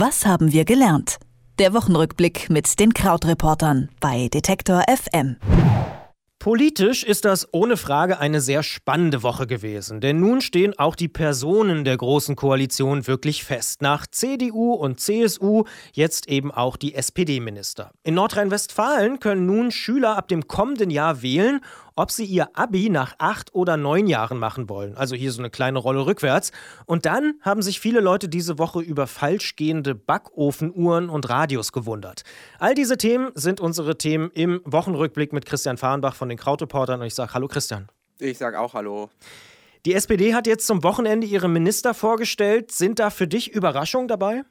[0.00, 1.16] Was haben wir gelernt?
[1.58, 5.38] Der Wochenrückblick mit den Krautreportern bei Detektor FM.
[6.38, 11.08] Politisch ist das ohne Frage eine sehr spannende Woche gewesen, denn nun stehen auch die
[11.08, 13.82] Personen der Großen Koalition wirklich fest.
[13.82, 17.90] Nach CDU und CSU jetzt eben auch die SPD-Minister.
[18.04, 21.60] In Nordrhein-Westfalen können nun Schüler ab dem kommenden Jahr wählen
[21.98, 24.96] ob sie ihr Abi nach acht oder neun Jahren machen wollen.
[24.96, 26.52] Also hier so eine kleine Rolle rückwärts.
[26.86, 32.22] Und dann haben sich viele Leute diese Woche über falschgehende Backofenuhren und Radios gewundert.
[32.60, 37.00] All diese Themen sind unsere Themen im Wochenrückblick mit Christian Fahrenbach von den Krautreportern.
[37.00, 37.88] Und ich sage Hallo Christian.
[38.20, 39.10] Ich sage auch Hallo.
[39.84, 42.70] Die SPD hat jetzt zum Wochenende ihre Minister vorgestellt.
[42.70, 44.44] Sind da für dich Überraschungen dabei?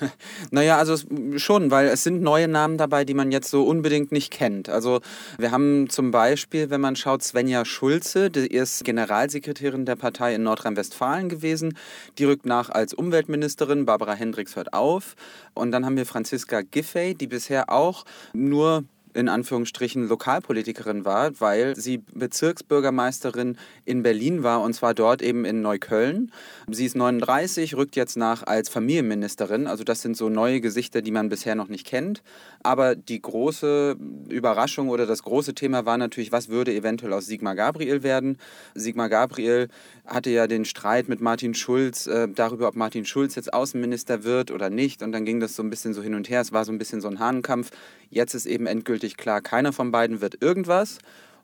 [0.50, 0.96] Naja, also
[1.36, 4.68] schon, weil es sind neue Namen dabei, die man jetzt so unbedingt nicht kennt.
[4.68, 5.00] Also
[5.38, 10.42] wir haben zum Beispiel, wenn man schaut, Svenja Schulze, die ist Generalsekretärin der Partei in
[10.42, 11.76] Nordrhein-Westfalen gewesen.
[12.18, 13.86] Die rückt nach als Umweltministerin.
[13.86, 15.14] Barbara Hendricks hört auf.
[15.54, 18.84] Und dann haben wir Franziska Giffey, die bisher auch nur
[19.16, 25.62] in Anführungsstrichen Lokalpolitikerin war, weil sie Bezirksbürgermeisterin in Berlin war und zwar dort eben in
[25.62, 26.32] Neukölln.
[26.70, 29.66] Sie ist 39, rückt jetzt nach als Familienministerin.
[29.66, 32.22] Also das sind so neue Gesichter, die man bisher noch nicht kennt.
[32.62, 33.96] Aber die große
[34.28, 38.38] Überraschung oder das große Thema war natürlich, was würde eventuell aus Sigmar Gabriel werden.
[38.74, 39.68] Sigmar Gabriel
[40.04, 44.50] hatte ja den Streit mit Martin Schulz äh, darüber, ob Martin Schulz jetzt Außenminister wird
[44.50, 45.02] oder nicht.
[45.02, 46.40] Und dann ging das so ein bisschen so hin und her.
[46.40, 47.70] Es war so ein bisschen so ein Hahnkampf.
[48.10, 50.98] Jetzt ist eben endgültig klar, keiner von beiden wird irgendwas.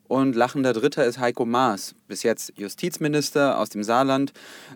[0.09, 4.33] Und lachender Dritter ist Heiko Maas, bis jetzt Justizminister aus dem Saarland,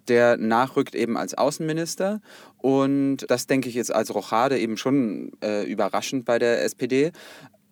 [0.09, 2.23] der nachrückt eben als Außenminister.
[2.59, 7.13] Und das denke ich jetzt als Rochade eben schon äh, überraschend bei der SPD.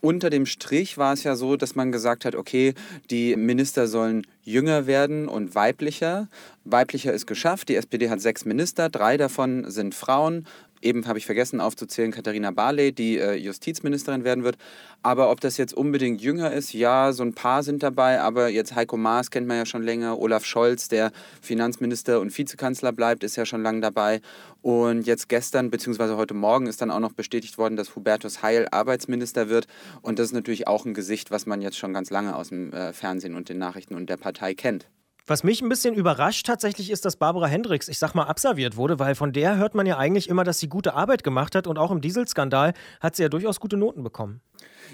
[0.05, 2.75] Unter dem Strich war es ja so, dass man gesagt hat, okay,
[3.11, 6.29] die Minister sollen jünger werden und weiblicher.
[6.65, 7.71] Weiblicher ist geschafft.
[7.71, 10.47] Die SPD hat sechs Minister, drei davon sind Frauen.
[10.85, 14.59] Eben habe ich vergessen aufzuzählen, Katharina Barley, die äh, Justizministerin werden wird.
[15.03, 18.21] Aber ob das jetzt unbedingt jünger ist, ja, so ein paar sind dabei.
[18.21, 20.19] Aber jetzt Heiko Maas kennt man ja schon länger.
[20.19, 21.11] Olaf Scholz, der
[21.41, 24.21] Finanzminister und Vizekanzler bleibt, ist ja schon lange dabei.
[24.61, 28.69] Und jetzt gestern, beziehungsweise heute Morgen, ist dann auch noch bestätigt worden, dass Hubertus Heil
[28.71, 29.67] Arbeitsminister wird.
[30.03, 32.75] Und das ist natürlich auch ein Gesicht, was man jetzt schon ganz lange aus dem
[32.75, 34.87] äh, Fernsehen und den Nachrichten und der Partei kennt.
[35.27, 38.99] Was mich ein bisschen überrascht tatsächlich ist, dass Barbara Hendricks, ich sag mal, absolviert wurde,
[38.99, 41.79] weil von der hört man ja eigentlich immer, dass sie gute Arbeit gemacht hat und
[41.79, 44.43] auch im Dieselskandal hat sie ja durchaus gute Noten bekommen.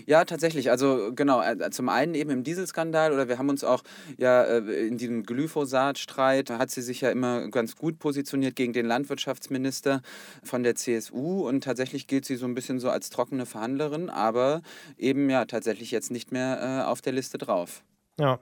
[0.07, 0.71] Ja, tatsächlich.
[0.71, 3.83] Also genau, äh, zum einen eben im Dieselskandal oder wir haben uns auch
[4.19, 8.87] ja äh, in diesem Glyphosat-Streit, hat sie sich ja immer ganz gut positioniert gegen den
[8.87, 10.01] Landwirtschaftsminister
[10.45, 14.63] von der CSU und tatsächlich gilt sie so ein bisschen so als trockene Verhandlerin, aber
[14.97, 17.83] eben ja tatsächlich jetzt nicht mehr äh, auf der Liste drauf.
[18.17, 18.39] Ja.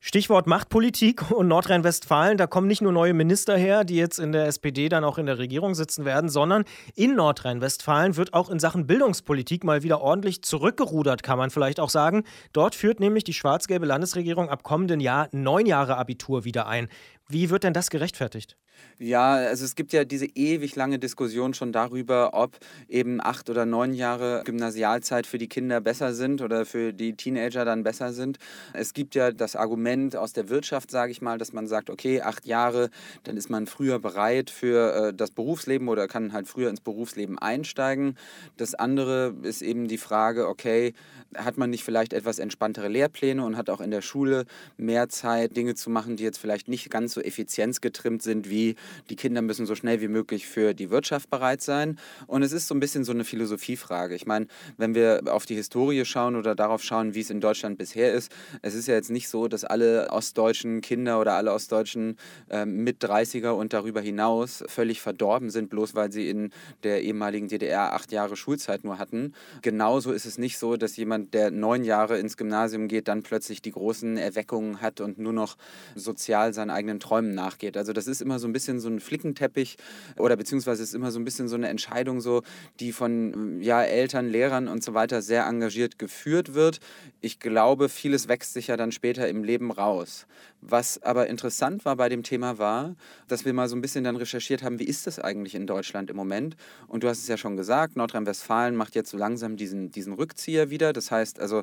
[0.00, 4.46] Stichwort Machtpolitik und Nordrhein-Westfalen, da kommen nicht nur neue Minister her, die jetzt in der
[4.46, 6.64] SPD dann auch in der Regierung sitzen werden, sondern
[6.94, 11.90] in Nordrhein-Westfalen wird auch in Sachen Bildungspolitik mal wieder ordentlich zurückgerudert, kann man vielleicht auch
[11.90, 12.22] sagen.
[12.52, 16.88] Dort führt nämlich die schwarz-gelbe Landesregierung ab kommenden Jahr neun Jahre Abitur wieder ein.
[17.26, 18.56] Wie wird denn das gerechtfertigt?
[19.00, 22.58] Ja, also es gibt ja diese ewig lange Diskussion schon darüber, ob
[22.88, 27.64] eben acht oder neun Jahre Gymnasialzeit für die Kinder besser sind oder für die Teenager
[27.64, 28.38] dann besser sind.
[28.72, 32.22] Es gibt ja das Argument aus der Wirtschaft, sage ich mal, dass man sagt, okay,
[32.22, 32.90] acht Jahre,
[33.22, 37.38] dann ist man früher bereit für äh, das Berufsleben oder kann halt früher ins Berufsleben
[37.38, 38.16] einsteigen.
[38.56, 40.92] Das andere ist eben die Frage, okay,
[41.36, 44.44] hat man nicht vielleicht etwas entspanntere Lehrpläne und hat auch in der Schule
[44.76, 48.67] mehr Zeit, Dinge zu machen, die jetzt vielleicht nicht ganz so effizienzgetrimmt sind wie
[49.10, 51.98] die Kinder müssen so schnell wie möglich für die Wirtschaft bereit sein.
[52.26, 54.14] Und es ist so ein bisschen so eine Philosophiefrage.
[54.14, 54.46] Ich meine,
[54.76, 58.32] wenn wir auf die Historie schauen oder darauf schauen, wie es in Deutschland bisher ist,
[58.62, 62.16] es ist ja jetzt nicht so, dass alle ostdeutschen Kinder oder alle ostdeutschen
[62.50, 66.50] äh, mit 30er und darüber hinaus völlig verdorben sind, bloß weil sie in
[66.82, 69.34] der ehemaligen DDR acht Jahre Schulzeit nur hatten.
[69.62, 73.62] Genauso ist es nicht so, dass jemand, der neun Jahre ins Gymnasium geht, dann plötzlich
[73.62, 75.56] die großen Erweckungen hat und nur noch
[75.94, 77.76] sozial seinen eigenen Träumen nachgeht.
[77.76, 79.76] Also das ist immer so ein bisschen so ein Flickenteppich
[80.16, 82.42] oder beziehungsweise ist immer so ein bisschen so eine Entscheidung so,
[82.80, 86.80] die von ja, Eltern, Lehrern und so weiter sehr engagiert geführt wird.
[87.20, 90.26] Ich glaube, vieles wächst sich ja dann später im Leben raus.
[90.60, 92.96] Was aber interessant war bei dem Thema war,
[93.28, 96.10] dass wir mal so ein bisschen dann recherchiert haben, wie ist das eigentlich in Deutschland
[96.10, 96.56] im Moment?
[96.88, 100.70] Und du hast es ja schon gesagt, Nordrhein-Westfalen macht jetzt so langsam diesen, diesen Rückzieher
[100.70, 100.92] wieder.
[100.92, 101.62] Das heißt also,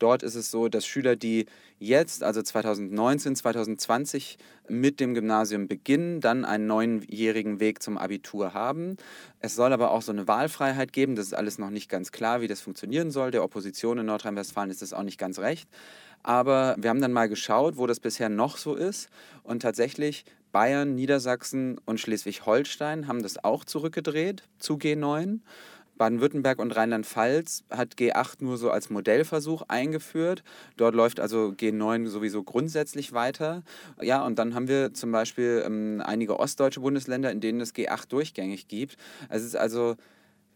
[0.00, 1.46] Dort ist es so, dass Schüler, die
[1.78, 4.38] jetzt, also 2019, 2020
[4.68, 8.96] mit dem Gymnasium beginnen, dann einen neunjährigen Weg zum Abitur haben.
[9.40, 11.14] Es soll aber auch so eine Wahlfreiheit geben.
[11.16, 13.30] Das ist alles noch nicht ganz klar, wie das funktionieren soll.
[13.30, 15.68] Der Opposition in Nordrhein-Westfalen ist das auch nicht ganz recht.
[16.22, 19.10] Aber wir haben dann mal geschaut, wo das bisher noch so ist.
[19.42, 25.40] Und tatsächlich Bayern, Niedersachsen und Schleswig-Holstein haben das auch zurückgedreht zu G9.
[26.00, 30.42] Baden-Württemberg und Rheinland-Pfalz hat G8 nur so als Modellversuch eingeführt.
[30.78, 33.62] Dort läuft also G9 sowieso grundsätzlich weiter.
[34.00, 38.08] Ja, und dann haben wir zum Beispiel ähm, einige ostdeutsche Bundesländer, in denen es G8
[38.08, 38.96] durchgängig gibt.
[39.28, 39.96] Es ist also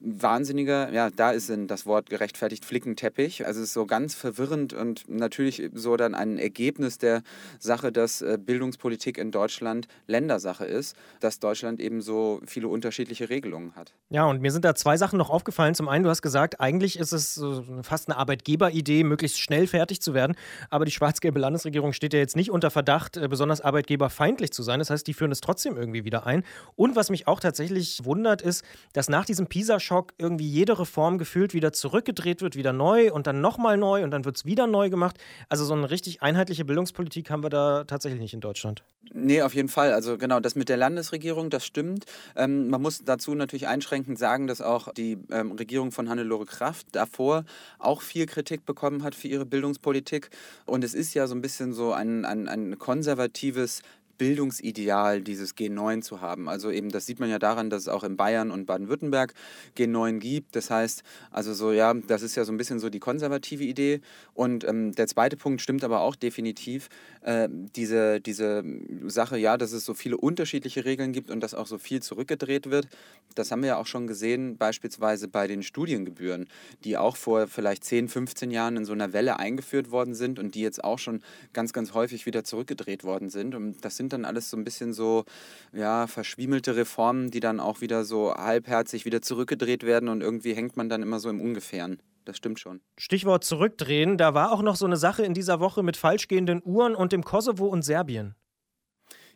[0.04, 3.46] wahnsinniger, ja, da ist das Wort gerechtfertigt, Flickenteppich.
[3.46, 7.22] Also es ist so ganz verwirrend und natürlich so dann ein Ergebnis der
[7.58, 13.74] Sache, dass äh, Bildungspolitik in Deutschland Ländersache ist, dass Deutschland eben so viele unterschiedliche Regelungen
[13.76, 13.94] hat.
[14.10, 15.74] Ja, und mir sind da zwei Sachen noch aufgefallen.
[15.74, 17.42] Zum einen, du hast gesagt, eigentlich ist es
[17.82, 20.36] fast eine Arbeitgeberidee, möglichst schnell fertig zu werden.
[20.68, 24.80] Aber die schwarz-gelbe Landesregierung steht ja jetzt nicht unter Verdacht, äh, besonders arbeitgeberfeindlich zu sein.
[24.80, 26.44] Das heißt, die führen es trotzdem irgendwie wieder ein.
[26.76, 31.18] Und was mich auch tatsächlich wundert, ist, dass nach diesem PISA-Schock Schock irgendwie jede Reform
[31.18, 34.66] gefühlt wieder zurückgedreht wird, wieder neu und dann nochmal neu und dann wird es wieder
[34.66, 35.18] neu gemacht.
[35.48, 38.82] Also so eine richtig einheitliche Bildungspolitik haben wir da tatsächlich nicht in Deutschland.
[39.12, 39.92] Nee, auf jeden Fall.
[39.92, 42.06] Also genau, das mit der Landesregierung, das stimmt.
[42.34, 46.88] Ähm, man muss dazu natürlich einschränkend sagen, dass auch die ähm, Regierung von Hannelore Kraft
[46.90, 47.44] davor
[47.78, 50.30] auch viel Kritik bekommen hat für ihre Bildungspolitik.
[50.66, 53.82] Und es ist ja so ein bisschen so ein, ein, ein konservatives
[54.18, 56.48] Bildungsideal, dieses G9 zu haben.
[56.48, 59.34] Also eben, das sieht man ja daran, dass es auch in Bayern und Baden-Württemberg
[59.76, 60.56] G9 gibt.
[60.56, 64.00] Das heißt, also so, ja, das ist ja so ein bisschen so die konservative Idee.
[64.32, 66.88] Und ähm, der zweite Punkt stimmt aber auch definitiv,
[67.22, 68.62] äh, diese, diese
[69.06, 72.70] Sache, ja, dass es so viele unterschiedliche Regeln gibt und dass auch so viel zurückgedreht
[72.70, 72.88] wird.
[73.34, 76.48] Das haben wir ja auch schon gesehen, beispielsweise bei den Studiengebühren,
[76.84, 80.54] die auch vor vielleicht 10, 15 Jahren in so einer Welle eingeführt worden sind und
[80.54, 81.22] die jetzt auch schon
[81.52, 83.54] ganz, ganz häufig wieder zurückgedreht worden sind.
[83.54, 85.24] Und das sind sind dann alles so ein bisschen so,
[85.72, 90.76] ja, verschwiemelte Reformen, die dann auch wieder so halbherzig wieder zurückgedreht werden und irgendwie hängt
[90.76, 92.00] man dann immer so im Ungefähren.
[92.26, 92.80] Das stimmt schon.
[92.98, 96.94] Stichwort zurückdrehen, da war auch noch so eine Sache in dieser Woche mit falschgehenden Uhren
[96.94, 98.34] und dem Kosovo und Serbien.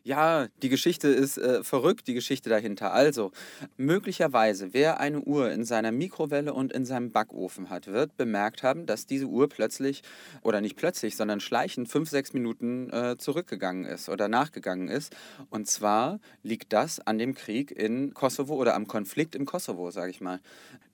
[0.05, 2.93] Ja, die Geschichte ist äh, verrückt, die Geschichte dahinter.
[2.93, 3.33] Also,
[3.77, 8.87] möglicherweise, wer eine Uhr in seiner Mikrowelle und in seinem Backofen hat, wird bemerkt haben,
[8.87, 10.03] dass diese Uhr plötzlich,
[10.43, 15.15] oder nicht plötzlich, sondern schleichend fünf, sechs Minuten äh, zurückgegangen ist oder nachgegangen ist.
[15.51, 20.11] Und zwar liegt das an dem Krieg in Kosovo oder am Konflikt im Kosovo, sage
[20.11, 20.41] ich mal.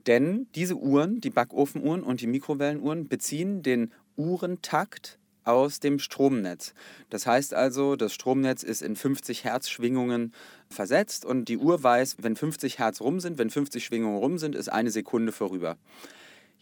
[0.07, 6.75] Denn diese Uhren, die Backofenuhren und die Mikrowellenuhren, beziehen den Uhrentakt aus dem Stromnetz.
[7.11, 10.33] Das heißt also, das Stromnetz ist in 50 Hertz Schwingungen
[10.69, 14.55] versetzt und die Uhr weiß, wenn 50 Hertz rum sind, wenn 50 Schwingungen rum sind,
[14.55, 15.77] ist eine Sekunde vorüber.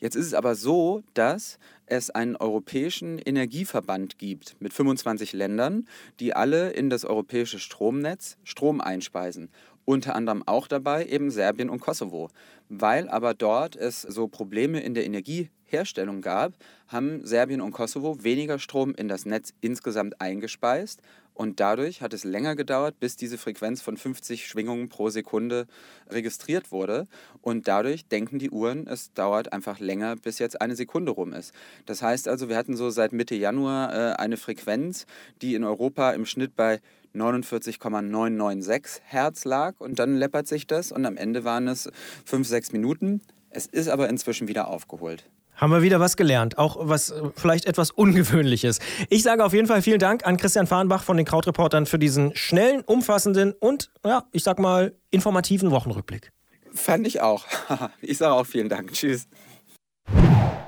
[0.02, 5.86] Jetzt ist es aber so, dass es einen europäischen Energieverband gibt mit 25 Ländern,
[6.18, 9.48] die alle in das europäische Stromnetz Strom einspeisen.
[9.84, 12.28] Unter anderem auch dabei eben Serbien und Kosovo.
[12.68, 16.52] Weil aber dort es so Probleme in der Energieherstellung gab,
[16.88, 21.02] haben Serbien und Kosovo weniger Strom in das Netz insgesamt eingespeist
[21.34, 25.66] und dadurch hat es länger gedauert, bis diese Frequenz von 50 Schwingungen pro Sekunde
[26.10, 27.06] registriert wurde.
[27.40, 31.54] Und dadurch denken die Uhren, es dauert einfach länger, bis jetzt eine Sekunde rum ist.
[31.86, 35.06] Das heißt also, wir hatten so seit Mitte Januar äh, eine Frequenz,
[35.40, 36.80] die in Europa im Schnitt bei
[37.14, 41.90] 49,996 Hertz lag und dann läppert sich das und am Ende waren es
[42.24, 43.20] 5, 6 Minuten.
[43.50, 45.28] Es ist aber inzwischen wieder aufgeholt.
[45.54, 48.80] Haben wir wieder was gelernt, auch was äh, vielleicht etwas Ungewöhnliches.
[49.10, 52.34] Ich sage auf jeden Fall vielen Dank an Christian Fahrenbach von den Krautreportern für diesen
[52.34, 56.32] schnellen, umfassenden und, ja, ich sag mal, informativen Wochenrückblick.
[56.72, 57.46] Fand ich auch.
[58.00, 58.92] Ich sage auch vielen Dank.
[58.92, 59.28] Tschüss.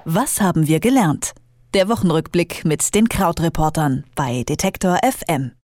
[0.04, 1.32] Was haben wir gelernt?
[1.72, 5.50] Der Wochenrückblick mit den Krautreportern bei Detektor FM.